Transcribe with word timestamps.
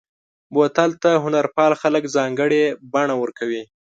بوتل 0.53 0.91
ته 1.03 1.11
هنرپال 1.23 1.71
خلک 1.81 2.03
ځانګړې 2.15 2.63
بڼه 2.93 3.15
ورکوي. 3.21 3.63